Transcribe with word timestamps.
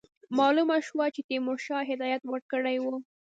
معلومه 0.37 0.77
شوه 0.87 1.05
چې 1.15 1.21
تیمورشاه 1.29 1.87
هدایت 1.91 2.21
ورکړی 2.27 2.77
وو. 2.83 2.95